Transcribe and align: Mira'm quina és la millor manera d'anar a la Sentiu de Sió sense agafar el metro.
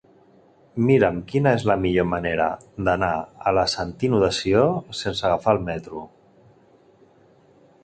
Mira'm 0.85 1.19
quina 1.31 1.51
és 1.57 1.65
la 1.71 1.75
millor 1.83 2.07
manera 2.13 2.47
d'anar 2.87 3.11
a 3.51 3.55
la 3.59 3.67
Sentiu 3.75 4.17
de 4.25 4.33
Sió 4.41 4.65
sense 5.03 5.29
agafar 5.31 5.57
el 5.59 5.63
metro. 5.71 6.05